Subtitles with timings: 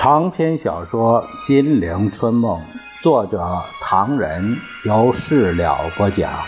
[0.00, 2.60] 长篇小说《金陵春梦》，
[3.02, 6.44] 作者唐人，由事了播讲。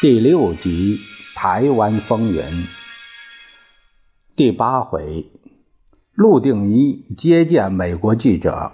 [0.00, 1.00] 第六集
[1.36, 2.40] 《台湾风云》
[4.36, 5.26] 第八回，
[6.14, 8.70] 陆定一接见美国记者，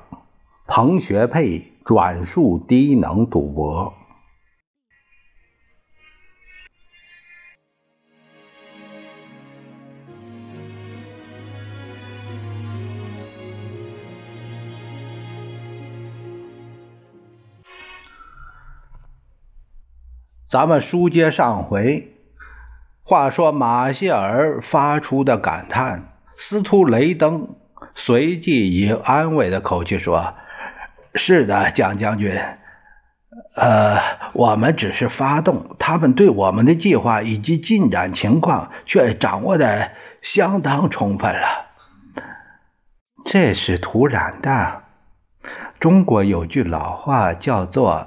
[0.67, 3.95] 彭学佩转述低能赌博。
[20.55, 22.13] 咱们书接上回，
[23.03, 27.57] 话说马歇尔发出的感叹，司徒雷登
[27.97, 30.35] 随即以安慰的口气说
[31.17, 32.41] ：“是的，蒋将军，
[33.57, 33.99] 呃，
[34.33, 39.91] 我们只是发动，他们对我们的计划以及进展情况却掌握的
[40.23, 41.67] 相当充分了。
[43.25, 44.83] 这是突然的。
[45.81, 48.07] 中国有句老话叫做。”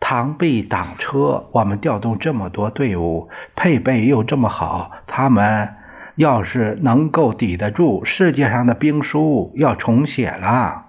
[0.00, 5.68] 螳臂挡车，我们调动这么多队伍，配备又这么好，他们
[6.16, 10.86] 要是能够抵得住，世界上的兵书要重写了。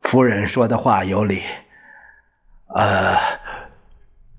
[0.00, 1.42] 夫人说的话有理。
[2.74, 3.16] 呃，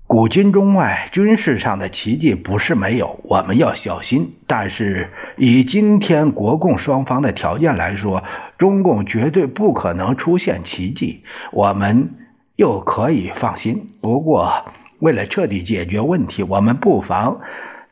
[0.06, 4.36] 古今中外军事上的奇迹不是没有，我们要小心。
[4.46, 8.22] 但是以今天国共双方的条件来说，
[8.58, 11.24] 中共绝对不可能出现奇迹。
[11.52, 12.10] 我们。
[12.56, 13.94] 又可以放心。
[14.00, 14.66] 不过，
[15.00, 17.40] 为了彻底解决问题，我们不妨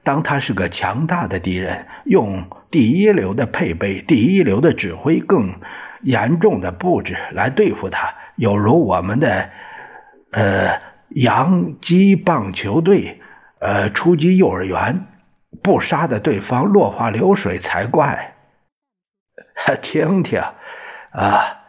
[0.04, 5.54] 当他是个强大的敌人，用第一流的配备、第一流的指挥、更
[6.02, 9.50] 严重的布置来对付他，有如我们的
[10.30, 13.20] 呃洋基棒球队，
[13.60, 15.06] 呃初级幼儿园，
[15.62, 18.34] 不杀的对方落花流水才怪。
[19.82, 20.40] 听听
[21.12, 21.61] 啊。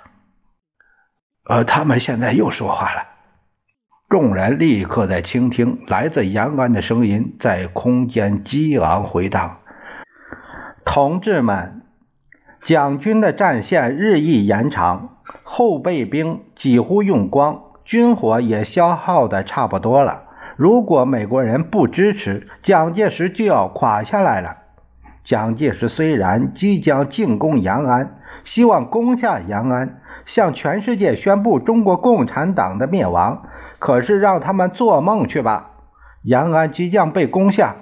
[1.45, 3.03] 而他们现在又说话了，
[4.07, 9.57] 众人立刻在倾听，来自延安的声音在空间激昂回荡。
[10.85, 11.81] 同志们，
[12.61, 20.23] 蒋军的战线日益延长，后备兵几乎用光，军火也消耗的差不多了。
[20.55, 24.59] 如果美国人不支持，蒋介石就要垮下来了。
[25.23, 29.99] 蒋介石虽然即将进攻延安，希望攻下延安。
[30.25, 33.43] 向全世界宣布中国共产党的灭亡，
[33.79, 35.71] 可是让他们做梦去吧！
[36.23, 37.75] 延安即将被攻下，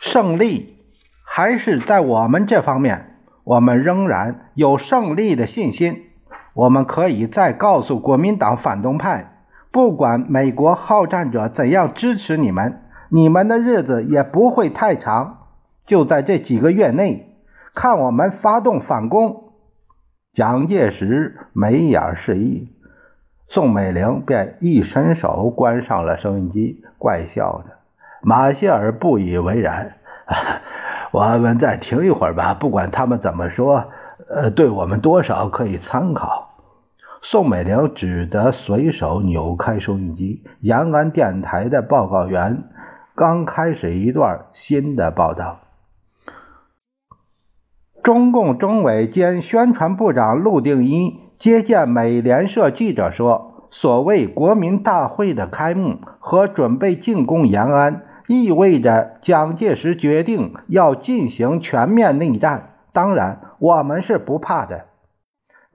[0.00, 0.76] 胜利
[1.24, 6.04] 还是在我们这方面，我们仍然有胜利的信心。
[6.54, 9.38] 我们可以再告诉国民党反动派，
[9.70, 15.38] 不管美国好战者怎样支持你们，你们的日子也不会太长。
[15.86, 17.38] 就在这几个月内，
[17.74, 19.41] 看我们发动反攻。
[20.34, 22.66] 蒋介石眉眼示意，
[23.48, 27.74] 宋美龄便一伸手关上了收音机，怪笑着。
[28.22, 29.96] 马歇尔不以为然
[31.12, 33.92] ：“我们再停一会儿吧，不管他们怎么说，
[34.30, 36.48] 呃，对我们多少可以参考。”
[37.20, 40.42] 宋美龄只得随手扭开收音机。
[40.60, 42.64] 延安电台的报告员
[43.14, 45.60] 刚开始一段新的报道。
[48.02, 62.70] 中共中委兼宣传部长陆定一接见美联社记者说：“所谓国民大会的开幕和准备进攻延安，意味着蒋介石决定要进行全面内战。
[62.92, 64.86] 当然，我们是不怕的。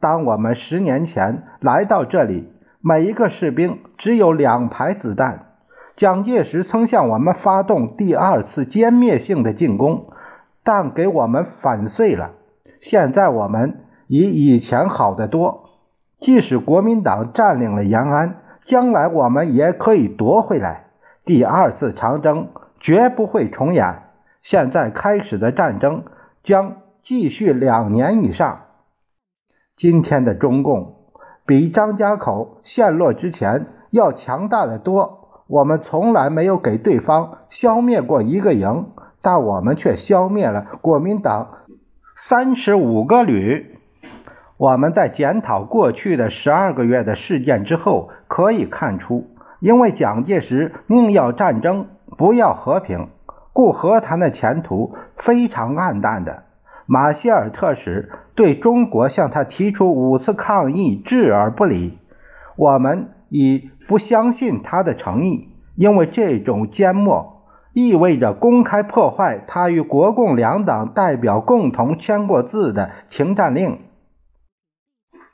[0.01, 2.49] 当我们十年前来到这里，
[2.81, 5.45] 每一个士兵只有两排子弹。
[5.95, 10.07] 蒋介石曾向我们发动第二次歼灭性的进攻。”
[10.67, 12.31] 但给我们反碎了。
[12.81, 15.69] 现在我们比以前好得多。
[16.19, 20.88] 即使国民党占领了延安，将来我们也可以夺回来。
[21.24, 22.50] 第二次长征
[22.81, 24.03] 绝不会重演。
[24.41, 26.03] 现在开始的战争
[26.44, 28.63] 将继续两年以上。
[29.77, 30.95] 今天的中共
[31.45, 35.30] 比张家口陷落之前要强大的多。
[35.47, 38.88] 我们从来没有给对方消灭过一个营。
[39.21, 41.49] 但我们却消灭了国民党
[42.15, 43.77] 三十五个旅。
[44.57, 49.27] 我们在检讨过去的十二个月的事件之后，可以看出，
[49.59, 51.87] 因为蒋介石宁要战争，
[52.17, 53.09] 不要和平，
[53.53, 56.43] 故和谈的前途非常暗淡的。
[56.87, 61.99] 马歇尔特使对中国向他提出五次抗议，置而不理。
[62.55, 67.37] 我们已不相信他的诚意，因为这种缄默。
[67.77, 73.81] 意味着公开破坏他与国共两党代表共同签过字的停战令。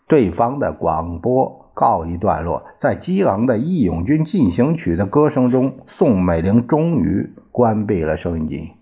[0.09, 8.73] 对方的广播告一段落，在激昂的《义勇军进行曲》的歌声中，宋美龄终于关闭了收音机。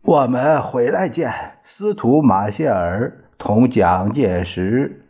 [0.00, 1.30] 我们回来见。
[1.62, 5.04] 司徒马歇尔同蒋介石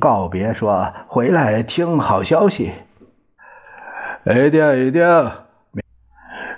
[0.00, 2.72] 告别说：“回来听好消息。”
[4.34, 5.02] 一定一定，
[5.72, 5.82] 明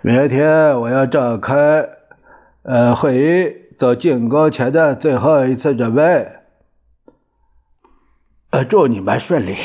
[0.02, 1.88] 明天我要召开
[2.62, 6.28] 呃会议，做进攻前的最后一次准备。
[8.50, 9.56] 呃，祝你们顺利，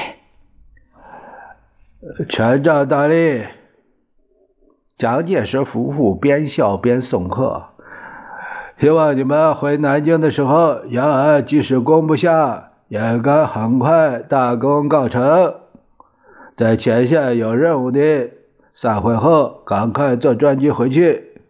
[2.30, 3.44] 全仗大力。
[4.96, 7.70] 蒋介石夫妇边笑边送客，
[8.80, 15.65] 希望你们回南京的时候，延安即使攻不下，也该很快大功告成。
[16.58, 18.32] 在前线有任务的，
[18.74, 21.42] 散会后赶快坐专机回去。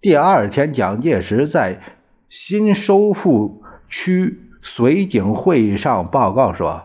[0.00, 1.80] 第二天，蒋介石在
[2.30, 6.84] 新收复区绥靖会议上报告说：“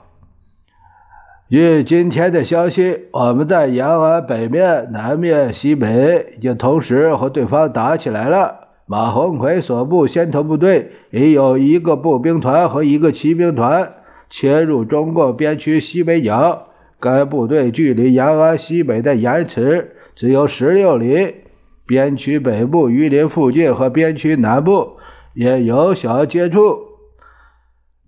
[1.49, 8.67] 据今天的消息，我们在延安北面、南面、西北已经同时和对方打起来了。
[8.85, 13.93] 马鸿逵所部先头部队已有一个步兵团和一个骑兵团
[14.29, 16.66] 切入中共边区西北角。”
[16.99, 21.35] 该部队距离延安西北的延池只有十六里，
[21.85, 24.97] 边区北部榆林附近和边区南部
[25.33, 26.79] 也有小接触。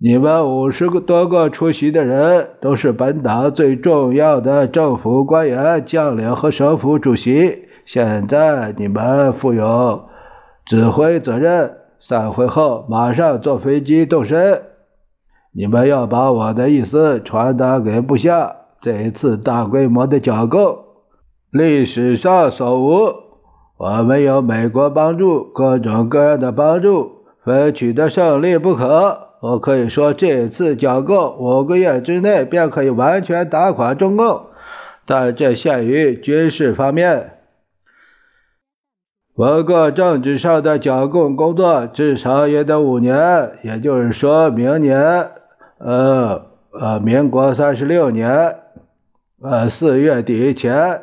[0.02, 7.66] 你们五十个多个出席的人都是本党最重要的政府官员、将领和省府主席。
[7.84, 10.08] 现在你们负有
[10.64, 14.62] 指挥责任，散会后马上坐飞机动身。
[15.52, 18.59] 你们要把我的意思传达给部下。
[18.82, 20.78] 这一次大规模的剿共，
[21.50, 23.12] 历史上所无。
[23.76, 29.28] 我们有美国帮助，各种各样的帮助，非取得胜利不可。
[29.42, 34.46] 我可以说，这次剿共五个月之内便可以完全打垮中共，
[35.06, 37.38] 但这限于军事方面。
[39.34, 45.30] 不过，政治上的剿共工作至少也得五年，也就是说明年，
[45.78, 46.46] 呃
[46.78, 48.56] 呃，民国三十六年。
[49.42, 51.00] 呃，四月底前，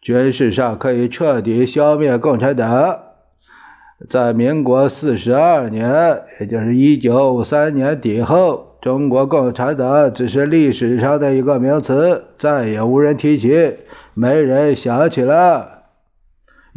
[0.00, 2.98] 军事上可以彻底消灭共产党。
[4.10, 13.76] 在民国四十二年，也就是一九五三年底后，中国共产党只是历史上的一个名词，再也无人提起，
[14.12, 15.77] 没人想起了。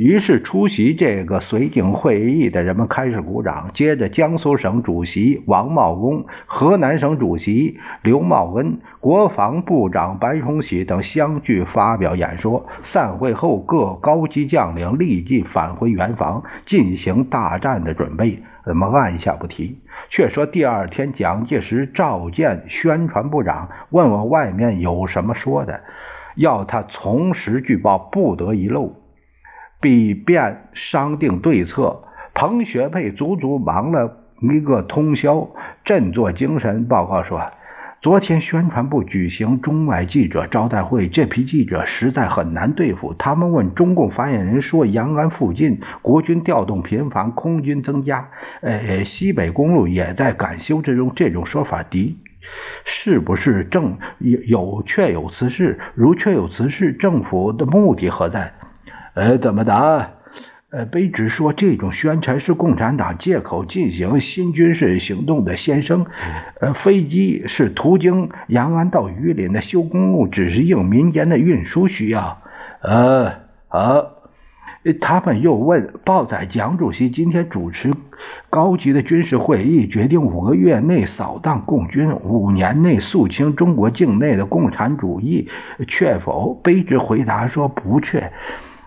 [0.03, 3.69] 于是，出席这个绥靖会议的人们开始鼓掌。
[3.71, 12.65] 接着，江苏省主席王茂公、河南省主席刘茂恩、国防部长白崇禧等相继发表演说。
[12.81, 18.41] 散会后，各高级将领立即返回原房，进行大战的准备。
[18.65, 19.77] 咱们按下不提。
[20.09, 25.81] 却说第二天，蒋介石召见宣传部长，问问外面有什么说的，
[26.33, 28.95] 要他从实据报，不得遗漏。
[29.81, 32.03] 必便商定对策。
[32.33, 35.49] 彭学培足足忙了一个通宵，
[35.83, 37.41] 振作精神，报告说：
[38.01, 43.13] 昨天宣传部举行中外记者招待会，这批记者实在很难对付。
[43.15, 48.29] 他们问中共发言人说，延安附近国军调动频繁，空军增加，
[48.61, 51.11] 呃，西北公路也在赶修之中。
[51.13, 52.17] 这种说法的，
[52.85, 55.77] 是不是正有确有此事？
[55.93, 58.53] 如确有此事，政府的目的何在？
[59.13, 60.09] 呃，怎么答？
[60.69, 66.05] 呃，卑职说，这种宣传是共产党借口进行新军事行动的先声。
[66.61, 72.41] 呃，飞机是途经延安到榆林的修公路，只是应民间的运输需要。
[72.81, 73.33] 呃，
[73.67, 74.17] 好。
[74.99, 77.93] 他们又问：报载蒋主席今天主持
[78.49, 85.47] 高级的军事会议，决定五个月内扫荡共军，五年内肃清中国境内的共产主义，
[85.87, 86.59] 确否？
[86.63, 88.31] 卑职回答说不确。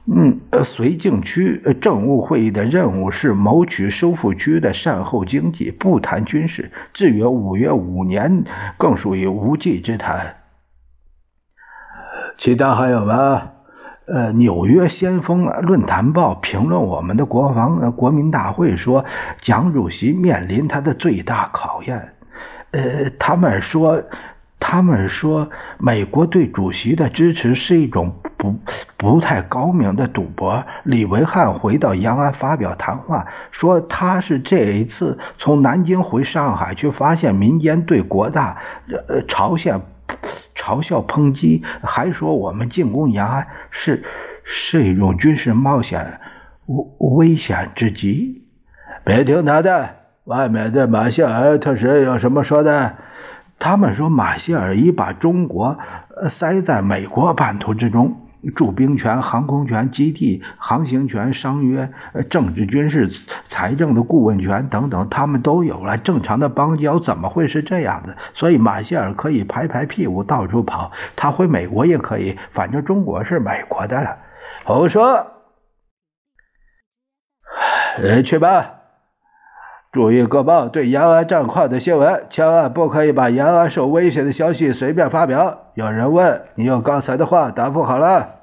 [0.06, 6.70] 嗯，绥靖区政务会议的任务是谋取收复区的善后经济，不谈军事。
[6.92, 8.44] 至于五月五年，
[8.76, 10.36] 更属于无稽之谈。
[12.36, 13.52] 其他还有吗？
[14.06, 19.06] 呃，《纽约先锋论坛报》评论我们的国防国民大会说，
[19.40, 22.12] 蒋主席面临他的最大考验。
[22.72, 24.02] 呃，他们说。
[24.66, 28.54] 他们说，美国对主席的支持是一种不
[28.96, 30.62] 不太高明的赌博。
[30.84, 38.56] 李维汉回到延安发表谈话，说他是这一次从南京回上海，却发现民间对国大
[39.08, 39.80] 呃朝鲜。
[40.54, 44.02] 嘲笑抨击，还说我们进攻延安是
[44.44, 46.20] 是一种军事冒险，
[46.66, 48.42] 危危险之极。
[49.02, 52.94] 别听他的，外面的马歇尔特使有什么说的？
[53.58, 55.78] 他们说马歇尔已把中国
[56.30, 58.23] 塞在美国版图之中。
[58.50, 61.90] 驻兵权、航空权、基地、航行权、商约、
[62.28, 63.08] 政治、军事、
[63.48, 65.96] 财政的顾问权等等，他们都有了。
[65.98, 68.16] 正常的邦交怎么会是这样子？
[68.34, 74.18] 所以马歇尔可以拍拍屁股到处跑，他回美国也可以，反正中国是美国的了。
[74.64, 75.26] 胡说！
[78.24, 78.80] 去吧。
[79.92, 85.63] 注意各报对延安战况的新闻，千万不可以把延安受威胁的消息随便发表。
[85.74, 88.42] 有人问你，用刚才的话答复好了。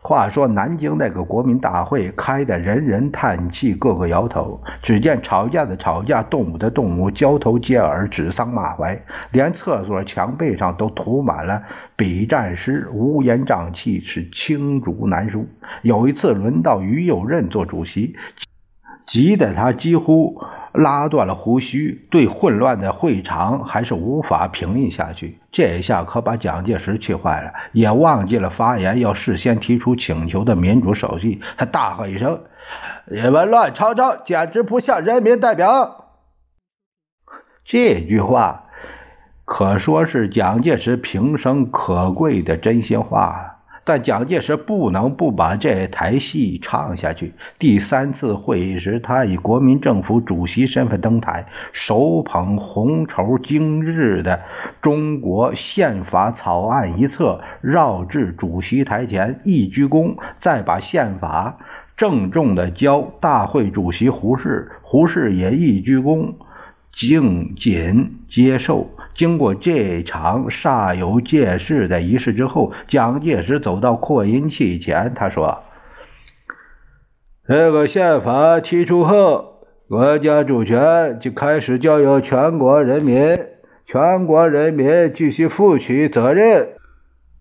[0.00, 4.58] 话说南京那个国民大会开的，人人叹气，个个摇头。
[4.82, 11.62] 只见吵架的吵架，动武的动武，交头接耳，指桑骂槐，连厕所墙背上都涂满了
[11.96, 15.46] 笔战诗，乌烟瘴气，是罄竹难书。
[15.82, 18.16] 有一次轮到于右任做主席，
[19.06, 20.42] 急得他几乎。
[20.72, 25.38] 拉断了胡须，对混乱的会场还是无法平抑下去。
[25.50, 31.40] 这下可把蒋介石气坏了，也忘记了发言要事先提出请求的民主手续。
[31.56, 32.44] 他大喝一声
[33.10, 36.06] ：“你们乱吵吵，简直不像人民代表！”
[37.64, 38.64] 这句话
[39.44, 43.51] 可说是蒋介石平生可贵的真心话。
[43.84, 47.32] 但蒋介石不能不把这台戏唱下去。
[47.58, 54.40] 第三次会议时，他以国民政府主席身份登台，手捧红绸精致的
[54.80, 61.58] 中国宪法草案一册，绕至主席台前一鞠躬，再把宪法
[61.96, 64.70] 郑重地交大会主席胡适。
[64.82, 66.34] 胡适也一鞠躬，
[66.92, 68.90] 敬谨接受。
[69.14, 75.62] 经过这场煞有介事的仪式之后，蒋介石走到扩音器前，他说
[77.46, 83.38] ：“这个宪法提出后，国家主权就开始交由全国人民，
[83.84, 86.68] 全国人民继续负起责任。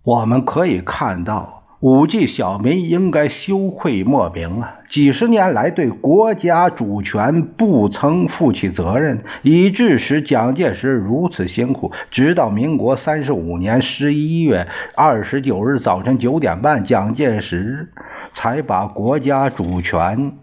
[0.04, 4.75] 我们可以看到。”五 G 小民应该羞愧莫名啊！
[4.88, 11.91] 几十年来对国家主权不曾负起责任，以致使蒋介石如此辛苦。
[12.11, 17.89] 直到民国三十五年十一月二十九日早晨九点半，蒋介石
[18.31, 20.33] 才把国家主权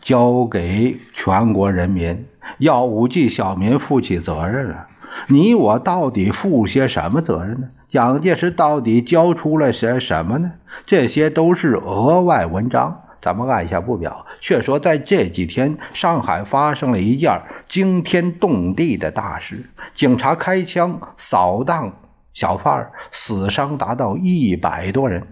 [0.00, 2.26] 交给全国人民，
[2.58, 4.86] 要五 G 小民负起责任了。
[5.26, 7.68] 你我到底负些什么责任呢？
[7.96, 10.52] 蒋介石到底交出了些什么呢？
[10.84, 14.26] 这些都是额外文章，咱们按下不表。
[14.38, 21.94] 却说在这几天，上海发生了一件惊天动地的大事：警察开枪扫荡
[22.34, 25.26] 小贩，死伤达到一百多人。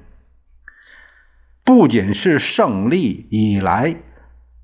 [1.64, 3.96] 不仅是胜利以来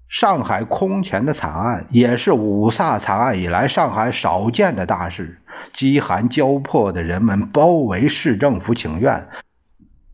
[0.09, 5.40] 上海空前的惨案，也是五卅惨案以来上海少见的大事。
[5.73, 9.29] 饥寒交迫的人们包围市政府请愿，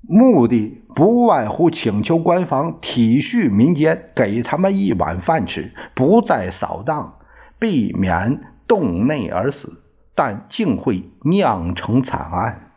[0.03, 7.19] 目的不外乎请求官方体恤民间，给他们一碗饭吃，不再扫荡，
[7.59, 9.83] 避免冻内而死。
[10.19, 12.71] 但竟会酿成惨案。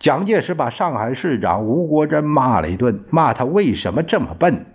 [0.00, 4.66] 蒋介石把上海市长吴国桢骂了一顿，骂他为什么这么笨，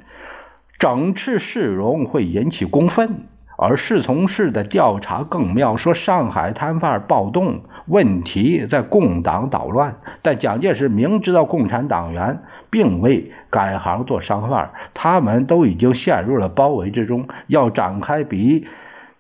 [0.80, 3.28] 整治市容会引起公愤。
[3.60, 18.68] 而侍从室的调查更妙，说上海摊贩暴动问题在共党捣乱，但蒋介石明知道共产党员并未改行做商贩，他们都已经陷入了包围之中，要展开比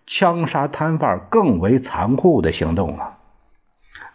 [0.06, 3.16] 枪杀摊贩更为残酷的行动了。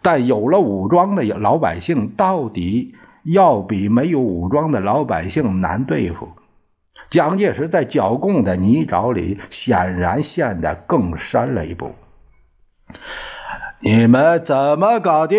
[0.01, 6.29] 但有了武装的老百姓，到底要比没有武装的老百姓难对付。
[7.13, 11.93] 蒋介石在剿共的泥沼里，显然陷得更深了一步。
[13.81, 15.35] 你们怎么搞的？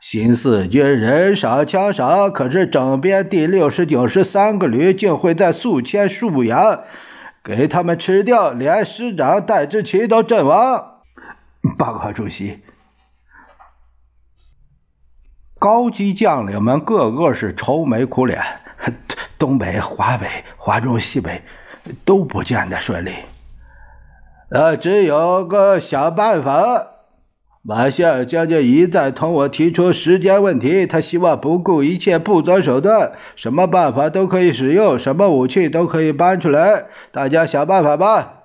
[0.00, 6.84] 新四军人少枪少，可是整编第六十九师三个旅竟会在宿迁沭阳
[7.42, 11.00] 给他们吃掉，连师长戴志奇都阵亡。
[11.76, 12.60] 报告主席，
[15.58, 18.40] 高级将领们个个是愁眉苦脸。
[19.40, 20.28] 东北、华北、
[20.58, 21.42] 华中、西北
[22.04, 23.12] 都不见得顺利，
[24.50, 26.86] 呃，只有个想办法。
[27.62, 38.44] 马歇尔将军一再同我提出时间问题，他希望不顾一切、不择手段，什么办法都可以使用，什么武器都可以搬出来，大家想办法吧。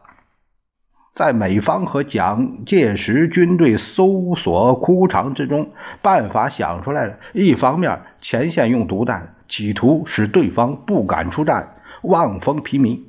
[1.14, 5.72] 在美方和蒋介石军队搜索枯肠之中，
[6.02, 7.18] 办法想出来了。
[7.34, 13.00] 一方面，前线用毒弹，企图使对方不敢出战，望风披靡；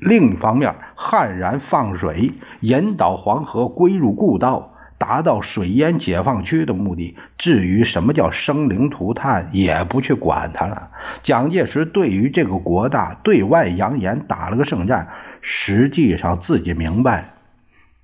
[0.00, 7.16] 另一方面，悍然放水，引导黄河归入故道，达到水淹解放区的目的。
[7.38, 10.90] 至于什么叫生灵涂炭，也不去管它了。
[11.22, 15.08] 蒋介石对于这个国大对外扬言打了个胜战。
[15.40, 17.34] 实际上自己明白，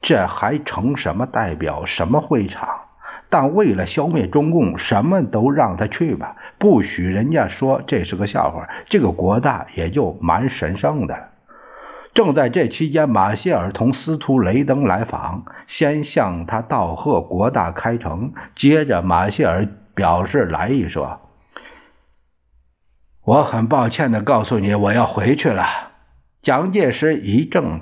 [0.02, 2.68] 这还成什么代表什么会场？
[3.30, 8.68] 但为了消灭中共，什么都让他去吧，不许人家说这是个笑话。
[8.86, 11.30] 这个国大也就蛮神圣的。
[12.12, 18.34] 正在这期间，马歇尔同司徒雷登来访，先向他道贺国大开城。
[18.54, 21.20] 接着，马歇尔表示来意说
[23.24, 25.64] ：“我很抱歉的告诉你，我要回去了。”
[26.42, 27.80] 蒋介石一怔，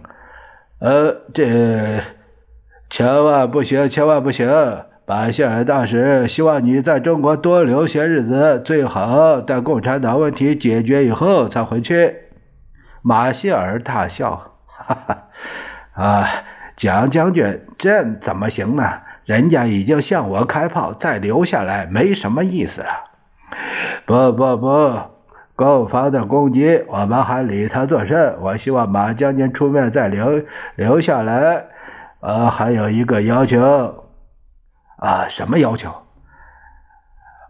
[0.79, 2.03] 呃，这
[2.91, 4.47] 千万不行，千万不行！
[5.09, 12.15] 马歇尔大使希望你在中国多留些日子，最好等共产党问题解决以后才回去。
[13.01, 15.17] 马歇尔大笑，哈哈，
[15.95, 16.29] 啊，
[16.77, 18.85] 蒋将军，这怎么行呢？
[19.25, 22.89] 人家已经向我开炮，再留下来没什么意思了。
[24.05, 24.93] 不不不。
[25.57, 28.37] 共方的攻击，我们还理他做甚？
[28.43, 30.43] 我希望马将军出面再留
[30.75, 31.65] 留下来。
[32.21, 34.05] 呃，还有一个要求，
[34.99, 35.91] 啊，什么要求？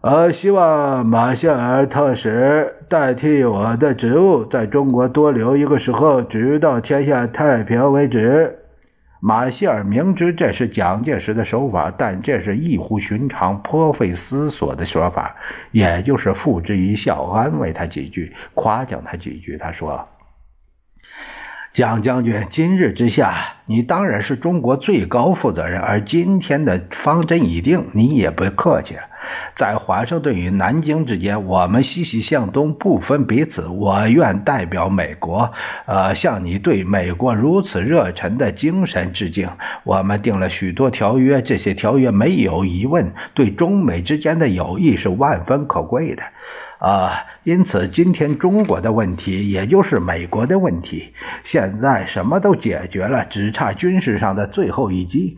[0.01, 8.59] 呃，希望马歇尔特使代替我的职务，在中国多留一个时候，直到天下太平为止。
[9.19, 15.35] 马歇尔明知这是蒋介石的手法，但这是异乎寻常、颇费思索的说法，
[15.71, 19.57] 也就是付之一笑，安慰他几句，夸奖他几句。
[19.57, 20.07] 他说
[21.71, 29.01] ：“蒋将军，今日之下，你当然是中国最高负责人，而今天的方针已定，你也不客气了。”
[29.55, 33.67] 在华盛顿与南京之间，我们西西向东，不分彼此。
[33.67, 35.51] 我愿代表美国，
[35.85, 39.47] 呃，向你对美国如此热忱的精神致敬。
[39.83, 46.23] 我们定了许多条约，这些条约没有疑问，对中美之间的友谊是万分可贵的，
[46.79, 51.13] 啊，因此今天中国的问题，也就是美国的问题，
[51.43, 55.35] 现在什么都解决了，只差军事上的最后一击。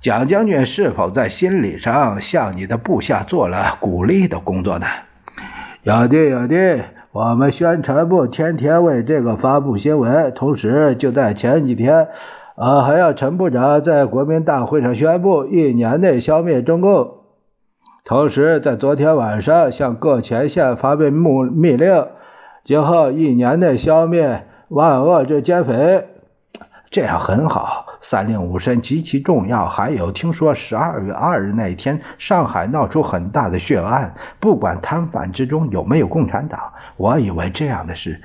[0.00, 4.86] 蒋将军是否在心理上向你的部下做了鼓励的工作呢？
[5.82, 6.84] 有的，有的。
[7.12, 12.08] 我们宣传部天天为这个发布新闻，同时就在前几天，
[12.56, 17.21] 啊，还要陈部长在国民大会上宣布一年内消灭中共。
[18.12, 22.08] 同时，在昨天晚上向各前线发布命命令，
[22.62, 26.06] 今后一年内消灭万恶之奸匪。
[26.90, 27.86] 这样很好。
[28.02, 29.66] 三令五申极其重要。
[29.66, 34.12] 还有，听说十二月二日那天，上海闹出很大的血案。
[34.38, 36.60] 不管贪腐之中有没有共产党，
[36.98, 38.20] 我以为这样的事，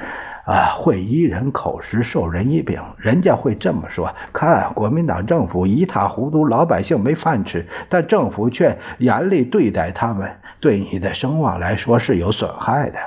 [0.48, 2.82] 啊，会依人口实，授人以柄。
[2.96, 10.32] 人家会这么说：看，国民党政府一塌糊涂，老百姓没饭吃，但政府却严厉对待他们，
[10.62, 12.98] 对你的声望来说是有损害的。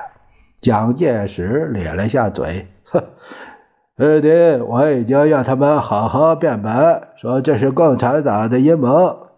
[0.60, 3.02] 蒋介石咧了下嘴，哼。
[3.96, 4.28] 二弟，
[4.62, 9.28] 我已经让他们好好辩白，说这是共产党的阴谋。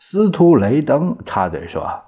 [0.00, 2.02] 司徒雷登插嘴说：“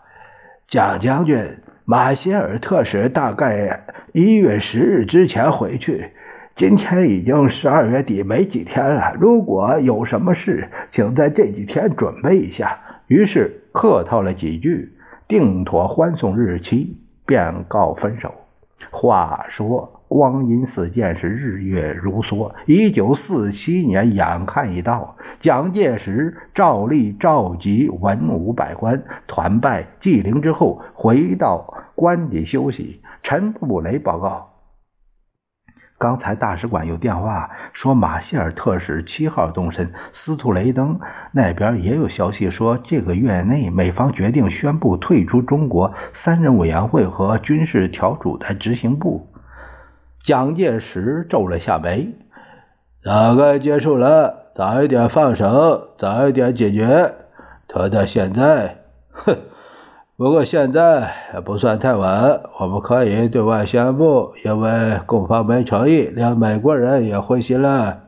[0.67, 6.11] 蒋将军，马歇尔特使大概一月十日之前回去，
[6.57, 9.15] 今天已经十二月底没几天了。
[9.21, 14.93] 如果有什么事，请在这几天准备一下。”于是客套了几句，
[15.29, 18.35] 定妥欢送日期，便告分手。
[18.91, 19.97] 话说。
[20.11, 22.53] 光阴似箭，是日月如梭。
[22.67, 33.01] 一九四七年眼看已到，蒋介石照例召集文武百官，团拜祭灵之后，回到官邸休息。
[33.23, 34.51] 陈布雷报告：
[35.99, 39.93] 刚才大使馆有电话说，马歇尔特使七号动身。
[40.13, 40.99] 斯图雷登
[41.33, 49.29] 那边也有消息说，这个月内美方决定宣布退出中国三人委员会和军事调组的执行部。
[50.23, 52.15] 蒋介石皱了下眉
[53.05, 57.15] ：“大概结束了，早一点放手，早一点解决。
[57.69, 58.79] 拖到现在，
[59.13, 59.37] 哼！
[60.21, 68.01] 不过现在也不算太晚，我们可以对外宣布，因为共方没诚意，连美国人也灰心了。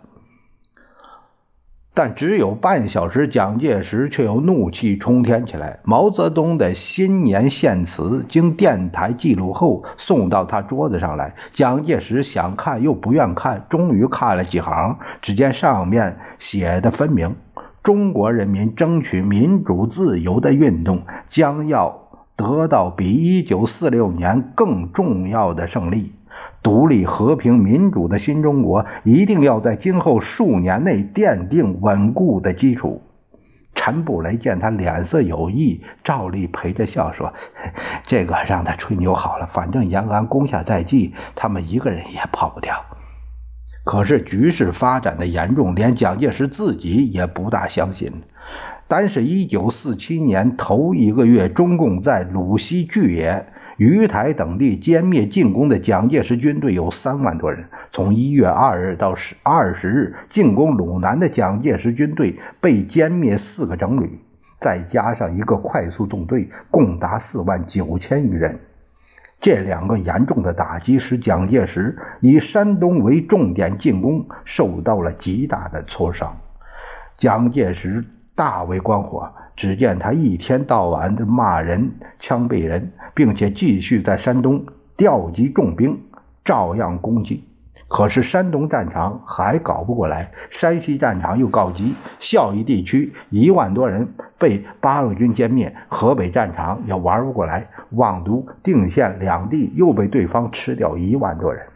[1.95, 5.81] 但只有半小时，蒋介石却又怒气冲天起来。
[5.85, 14.99] 毛泽东的新年献词经电台记录后送到他桌子上来，蒋介石想看又不愿看，终于看了几行。
[15.23, 17.35] 只见上面写的分明：
[17.83, 22.02] 中国人民争取民主自由的运动将要
[22.37, 26.13] 得到比1946年更重要的胜利。
[26.63, 33.03] 独立、和平、民主的新中国一定要在今后数年内奠定稳固的基础。
[33.75, 37.33] 陈布雷见他脸色有异，照例陪着笑说
[38.05, 42.85] ：“这个让他吹牛好了，反正延安攻下在即，他们一个人也跑不掉。”
[43.85, 48.23] 可是局势发展的严重，连蒋介石自己也不大相信。
[48.89, 53.47] 单是一九四七年头一个月，中共在鲁西巨野。
[53.79, 57.65] 鱼台等地歼灭进攻的蒋介石军队有三万多人。
[57.91, 64.21] 从一月二日到十二十日，进攻鲁南的蒋介石军队被歼灭四个整旅，
[64.61, 68.61] 再加上一个快速纵队，共达四万九千余人。
[69.41, 76.39] 这两个严重的打击使蒋介石以山东为重点进攻受到了极大的挫伤。
[77.17, 82.93] 蒋介石大为光火，只见他一天到晚的骂人、枪毙人。
[83.15, 84.65] 并且继续在山东
[84.97, 86.01] 调集重兵，
[86.45, 87.45] 照样攻击。
[87.89, 101.67] 可是山东战场还搞不过来，山西战场又告急，孝义地区一万多人被八路军歼灭，河北战场也玩不过来，望都、定县两地又被对方吃掉一万多人。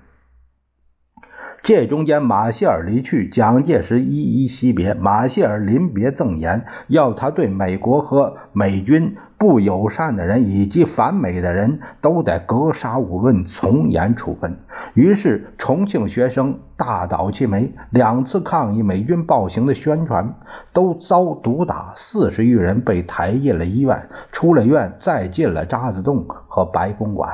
[1.66, 4.94] 这中间，马歇尔离去，蒋介石依依惜别。
[4.94, 14.56] 马歇尔临别赠言，要他对美国和美军不友善的人以及反美的人都得格杀勿论，从严处分。
[14.94, 20.36] 于是，重庆学生大倒气霉，两次抗议美军暴行的宣传
[20.72, 27.28] 都遭毒打，四十余人被抬进了医院，出了院再进了渣滓洞和白公馆，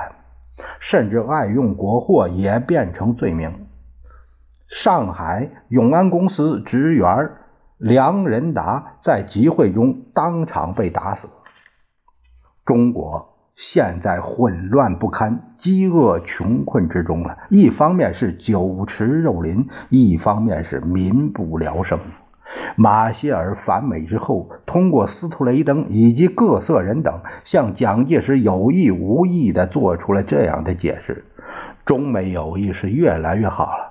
[0.81, 3.62] 甚至爱用国货也变成罪名。
[4.75, 7.31] 上海永安公司职员
[7.77, 11.29] 梁仁达在集会中当场被打死。
[12.65, 17.37] 中国现在混乱不堪，饥饿穷困之中了。
[17.51, 21.99] 一方面是酒池肉林，一方面是民不聊生。
[22.75, 31.27] 马歇尔反美之后，通过斯图雷登以及各色人等，向蒋介石有意无意地做出了这样的解释：
[31.85, 33.82] 中美友谊是越来越好了。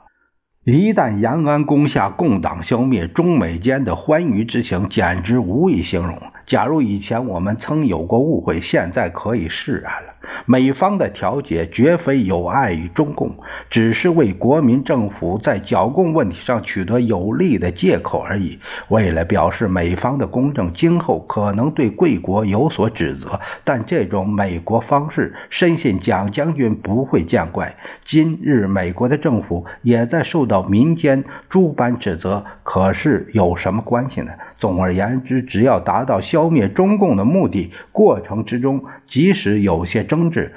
[0.63, 6.21] 一旦延安攻下，共党消灭，中美间的欢愉之情简直无以形容。
[6.45, 10.13] 假如以前我们曾有过误会，现在可以释然了。
[10.46, 13.36] 美方的调解绝非有碍于中共，
[13.70, 18.60] 只是为国民政府在剿共问题上取得有利的借口而已。
[18.89, 27.76] 为了表示美方的公正，今后可能对贵国有所指责，但这种美国方式，深信蒋将军不会见怪。
[28.04, 34.32] 今日美国的政府也在受到民间诸般指责，可是有什么关系呢？
[34.58, 40.53] 总而言之，只要达到消灭中共的目的，过程之中即使有些争执，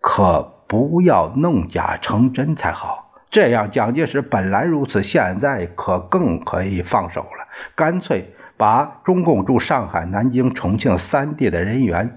[0.00, 3.12] 可不要弄假成真才好。
[3.30, 12.16] 这样，蒋介石本来如此，现在可更可以放手了，干脆把中共驻上海、南京、重庆三地的人员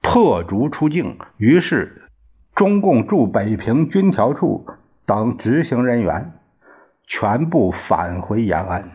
[0.00, 1.18] 破逐出境。
[1.36, 2.02] 于是，
[2.54, 4.66] 中共驻北平军调处
[5.04, 6.32] 等执行人员
[7.06, 8.90] 全部返回延安。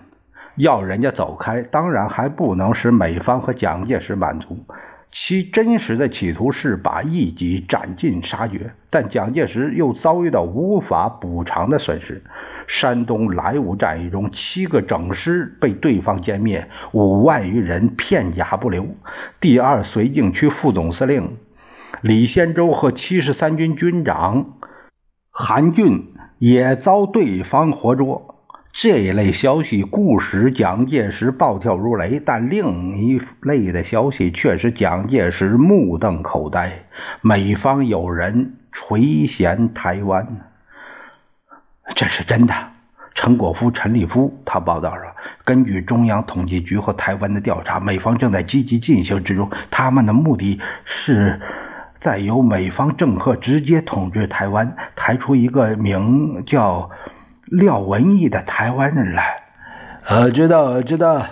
[0.56, 4.66] 要人家走开，当然还不能使美方和蒋介石满足。
[5.12, 12.24] 其真实的企图是把异己斩尽杀绝，但蒋介石又遭遇到无法补偿的损失。
[12.66, 18.88] 山东莱芜战役中，七个整师被对方歼灭，五万余人片甲不留。
[19.42, 21.38] 第二绥靖区副总司令
[22.00, 24.54] 李先洲和七十三军军长
[25.30, 28.31] 韩俊也遭对方活捉。
[28.74, 36.86] 这一类消息固使蒋介石暴跳如雷，但另一类的消息却使蒋介石目瞪口呆。
[37.20, 40.26] 美方有人垂涎台湾，
[41.96, 42.54] 这是真的。
[43.14, 45.04] 陈果夫、陈立夫他报道说，
[45.44, 49.52] 根据中央统计局和台湾的调查，美方正在积极进行之中。
[49.70, 51.42] 他们的目的是
[52.00, 56.90] 在由美方政客直接统治台湾，抬出一个名叫。
[57.46, 59.44] 廖文义的台湾人来，
[60.06, 61.26] 呃，知道，知道。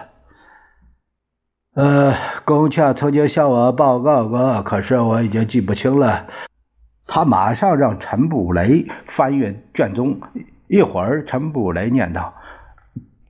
[1.75, 2.13] 呃，
[2.45, 6.27] 龚洽曾经向我报告过，可是我已经记不清了。
[7.07, 10.19] 他马上让陈布雷翻阅卷宗，
[10.67, 12.33] 一会儿陈布雷念道：“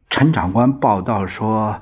[0.09, 1.81] 陈长官报道说。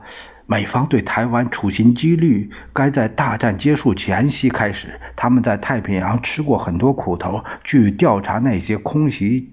[0.50, 4.98] 美方对台湾处心积虑，该在大战结束前夕开始。
[5.14, 7.44] 他们在太平洋吃过很多苦头。
[7.66, 9.52] 据调查，那些空袭，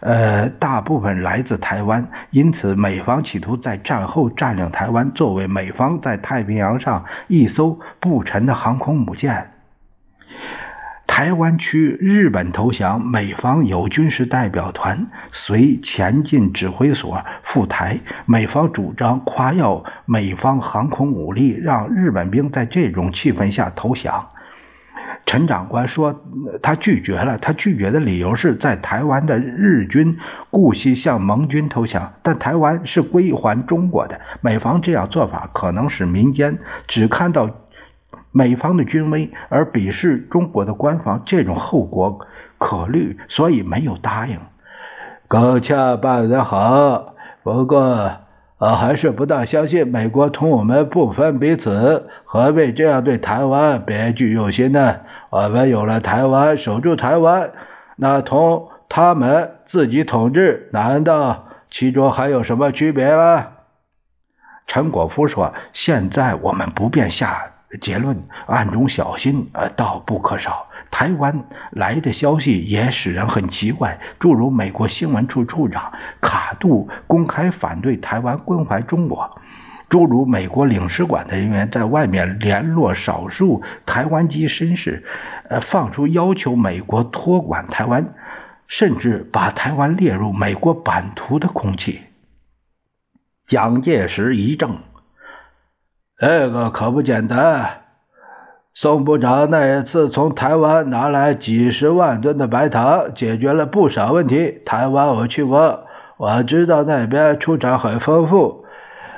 [0.00, 9.53] 呃，大部分来自台湾，因此美方企图在战后占领台湾，作为美方在太平洋上一艘不沉的航空母舰。
[11.16, 18.00] 台湾区日本投降，美方有军事代表团随前进指挥所赴台。
[18.26, 24.30] 美方主张夸耀美方航空武力，让日本兵在这种气氛下投降。
[25.24, 26.24] 陈长官说，
[26.60, 27.38] 他拒绝了。
[27.38, 30.18] 他拒绝的理由是在台湾的日军
[30.50, 34.20] 顾惜向盟军投降，但台湾是归还中国的。
[34.40, 37.48] 美方这样做法可能使民间只看到。
[38.36, 42.18] 美方的军威而鄙视中国的官方，这种后果
[42.58, 44.40] 可虑，所以没有答应。
[45.28, 48.10] 高洽办得好，不过
[48.58, 54.96] 我还是不大相信美国同我们不分彼此，何必这样对台湾别具用心呢？
[55.30, 57.52] 我们有了台湾，守住台湾，
[57.94, 63.46] 那同他们自己统治，难道其中还有什么区别吗？
[64.66, 70.68] 陈果夫说：“现在我们不便下。”结论暗中小心，呃，倒不可少。
[70.90, 79.40] 台湾来的消息也使人很奇怪，诸如美国新闻处处长卡杜公开反对台湾关怀中国，
[79.88, 85.04] 诸如美国领事馆的人员在外面联络少数台湾籍绅士，
[85.48, 88.14] 呃，放出要求美国托管台湾，
[88.68, 92.02] 甚至把台湾列入美国版图的空气。
[93.46, 94.78] 蒋介石一怔。
[96.26, 97.82] 这个可不简单。
[98.72, 104.62] 宋部长那一次从台湾拿来几十万吨的白糖，解决了不少问题。
[104.64, 105.84] 台湾我去过，
[106.16, 108.64] 我知道那边出产很丰富。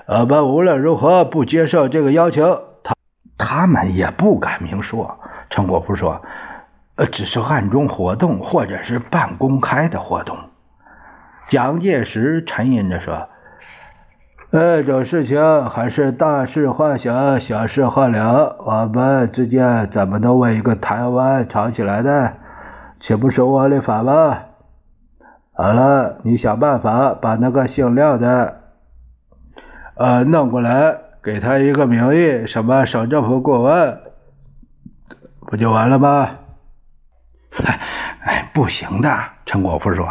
[0.09, 2.62] 我们无论如何不接受这个要求。
[2.83, 2.95] 他
[3.38, 5.21] 他们也不敢明说。
[5.49, 6.23] 陈果夫说
[6.99, 10.37] ：“呃，只是暗中活动，或者是半公开的活动。”
[11.47, 13.29] 蒋介石沉吟着说。
[14.52, 18.56] 这种事情还是大事化小，小事化了。
[18.61, 22.32] 我们之间怎么能为一个台湾吵起来呢？
[23.00, 24.38] 岂不是窝里反吗？
[25.52, 28.61] 好了，你想办法把那个姓廖的，
[29.96, 34.00] 呃，弄过来，给他一个名义，什么省政府顾问，
[35.40, 36.30] 不就完了吗？
[38.22, 39.09] 哎，不行的，
[39.44, 40.09] 陈国富说。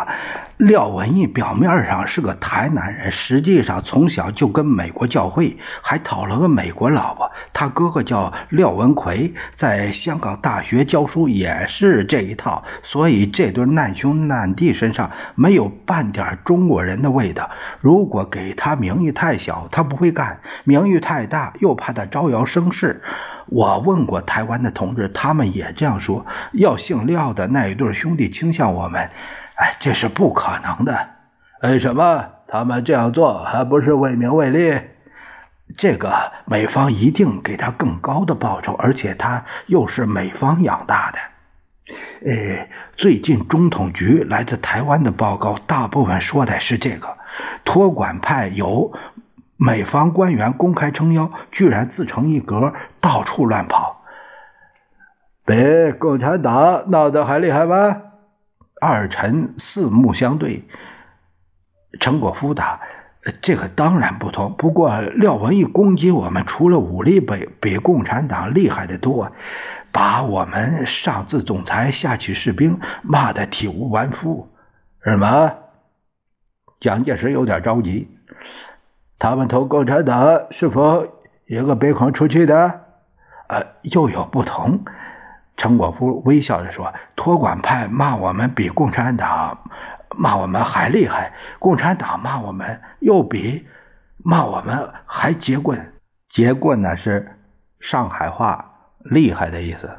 [0.58, 7.30] 廖文义表面上是个台南人，实际上从小就跟美国教会，还讨了个美国老婆。
[7.52, 12.64] 他哥哥叫廖文奎，在香港大学教书，也是这一套。
[12.84, 17.50] 所以这对难兄难弟身上没有半点中国人的味道。
[17.82, 23.04] 如果给他名誉太小，他不会干；名誉太大，又怕他招摇生事。
[23.48, 26.26] 我问过台湾的同志，他们也这样说。
[26.54, 29.10] 要姓廖的那一对兄弟倾向我们。
[29.56, 31.10] 哎，这是不可能的。
[31.64, 34.82] 为什么他们这样做还不是为名为利？
[35.78, 41.18] 这个美方一定给他更高的报酬，而且他又是美方养大的。
[42.28, 47.18] 呃，最近中统局来自台湾的报告，大部分说的是这个：
[47.64, 48.94] 托管派有
[49.58, 54.04] 美方官员公开撑腰，居然自成一格，到处乱跑，
[55.46, 58.02] 比共产党闹得还厉害吗？
[58.86, 60.64] 二臣四目相对，
[62.00, 62.82] 陈果夫答
[63.42, 64.56] ：“这个当然不同。
[64.58, 69.32] 不过廖文义攻击我们，除了武力比比共产党厉害的多，
[69.92, 74.48] 把我们上自总裁、下起士兵骂得体无完肤。
[75.04, 75.56] 什么？”
[76.80, 78.08] 蒋介石有点着急。
[79.18, 81.08] 他们同共产党是否
[81.48, 82.82] 一个鼻孔出去的？
[83.48, 84.84] 呃，又有不同。
[85.58, 89.58] 陈果夫微笑着说：“托管派骂我们比共产党
[90.18, 93.66] 骂我们还厉害，共产党骂我们又比
[94.18, 95.94] 骂我们还结棍。
[96.28, 97.38] 结棍呢是
[97.80, 99.90] 上海话‘厉害’的意思。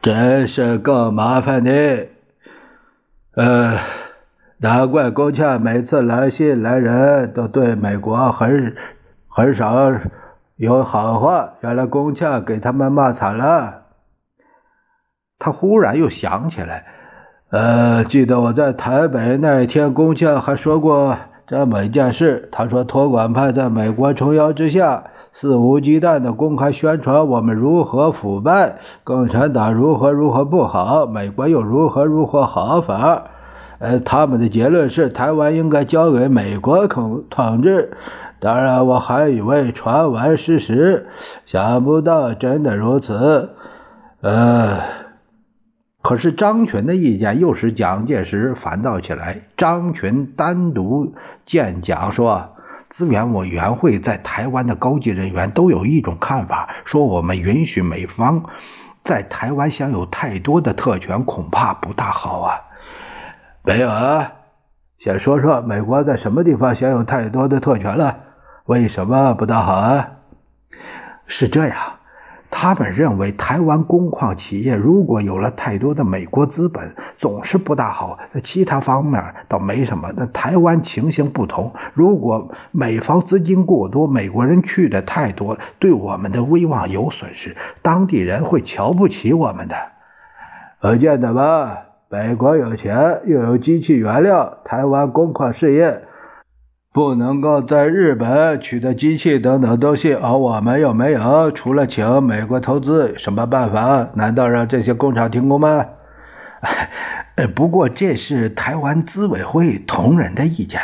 [0.00, 2.06] 真是够麻烦的。
[3.34, 3.78] 呃，
[4.58, 8.76] 难怪共产每次来信来人都对美国很
[9.26, 9.92] 很少
[10.54, 11.54] 有好话。
[11.62, 13.86] 原来共产给他们骂惨了。”
[15.38, 16.84] 他忽然又想起来，
[17.50, 22.48] 呃，记得我在台北那一天，龚恰还说过这么一件事。
[22.50, 33.22] 他说，托管派在美国撑腰之下，肆无忌惮地公开宣传我们如何腐败，共产党如何如何不好，美国又如何如何好法。
[33.78, 37.92] 呃，他们的结论是台湾应该交给美国统统治。
[38.40, 41.06] 当然，我还以为传闻事实，
[41.46, 43.50] 想不到真的如此。
[44.20, 44.78] 呃，
[46.08, 49.42] 可是张群的意见又使蒋介石烦躁起来。
[49.58, 52.56] 张群单独见蒋说
[52.88, 58.42] ：“资源委员会在台湾的高级人员都有一种看法，说我们允许美方
[59.04, 62.58] 在台湾享有太多的特权，恐怕不大好啊。”
[63.62, 64.32] 没有啊，
[64.98, 68.16] 先说说美国在什么地方享有太多的特权了？
[68.64, 70.08] 为什么不大好啊？
[71.26, 71.76] 是这样，
[72.60, 78.18] 他们认为台湾工矿企业如果有了太多的美国资本，总是不大好。
[78.32, 81.72] 那其他方面倒没什么，那台湾情形不同。
[81.94, 89.76] 如果美方资金过多，美国人去的太多，对我们的威望有损失，当地人会瞧不起我们的。
[90.80, 91.84] 可见的吧？
[92.08, 96.02] 美国有钱，又有机器原料，台湾工矿事业
[96.90, 104.08] 不能够在日本取得机器等等东西，而我们又没有，除了请美国投资，什么办法？
[104.14, 105.84] 难道让这些工厂停工吗？
[107.54, 110.80] 不过这是台湾资委会同仁的意见。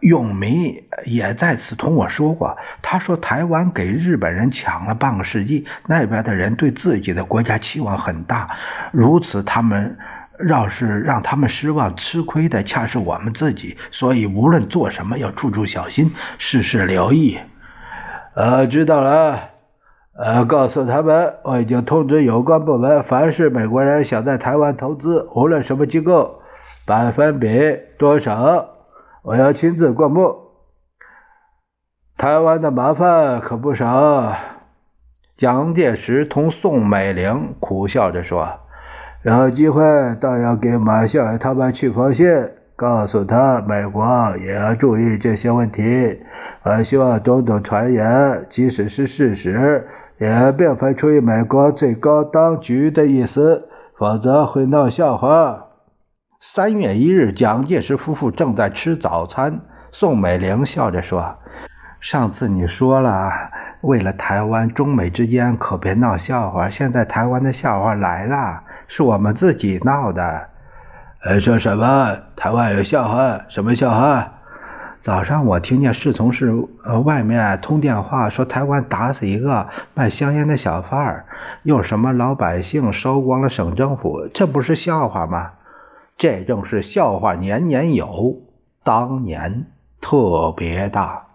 [0.00, 8.50] 永明也在此同我说过，他说台湾给日本人抢了半个世纪，那边的人对自己的国家期望很大，
[8.90, 9.96] 如此他们。
[10.48, 13.76] 要是让他们失望，吃亏的恰是我们自己。
[13.90, 17.38] 所以无论做什么，要处处小心，事事留意。
[18.34, 19.50] 呃，知道了。
[20.14, 26.42] 呃，告诉他们，我已经通知有关部门，凡是美国人想在台湾投资，无论什么机构，
[26.86, 27.48] 百分比
[27.98, 28.68] 多少，
[29.22, 30.36] 我要亲自过目。
[32.18, 34.36] 台湾的麻烦可不少。
[35.36, 38.60] 蒋介石同宋美龄苦笑着说。
[39.24, 39.84] 有机会，
[40.20, 42.26] 倒要给马歇尔他们去封信，
[42.74, 44.04] 告诉他美国
[44.38, 46.18] 也要注意这些问题。
[46.64, 49.86] 我希望种种传言，即使是事实，
[50.18, 55.66] 也并非出于美国最高当局的意思，否则会闹笑话。
[56.40, 59.60] 三月一日，蒋介石夫妇正在吃早餐，
[59.92, 61.36] 宋美龄笑着说
[62.02, 63.30] ：“上次你说了，
[63.82, 66.68] 为了台湾，中美之间可别闹笑话。
[66.68, 70.50] 现在台湾的笑话来了。”是我们自己闹的，
[71.24, 72.14] 呃，说什么？
[72.36, 73.40] 台湾有笑话？
[73.48, 74.30] 什么笑话？
[75.00, 76.52] 早上我听见侍从室
[76.84, 81.24] 呃外面通电话，说台湾打死一个卖香烟的小贩儿，
[81.62, 85.52] 用什么老百姓烧光了省政府，这不是笑话吗？
[86.18, 88.42] 这正是笑话年年有，
[88.84, 89.68] 当年
[90.02, 91.28] 特别大。